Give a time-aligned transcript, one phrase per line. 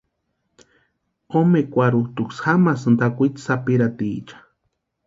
[1.39, 4.37] Omekwarhutʼuksï jamasïnti akwitsi sapirhatiecha.